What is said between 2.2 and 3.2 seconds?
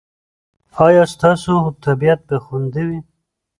به خوندي وي؟